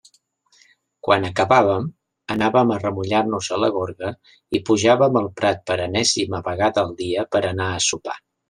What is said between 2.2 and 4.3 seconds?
anàvem a remullar-nos a la gorga,